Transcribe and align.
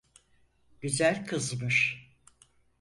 Güzel 0.81 1.25
kızmış. 1.25 2.07